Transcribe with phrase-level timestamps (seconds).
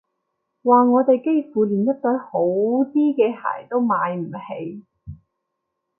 [0.63, 4.83] 話我哋幾乎連一對好啲嘅鞋都買唔起